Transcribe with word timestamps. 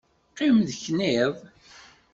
Qqim 0.31 0.57
tekniḍ! 0.69 1.35